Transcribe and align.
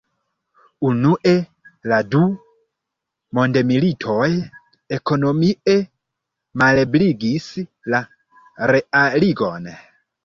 Unue 0.91 1.33
la 1.91 1.99
du 2.15 2.21
mondmilitoj 3.39 4.25
ekonomie 4.99 5.77
malebligis 6.63 7.51
la 7.95 8.01
realigon. 8.75 9.75